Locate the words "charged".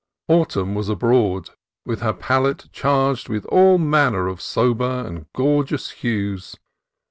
2.71-3.29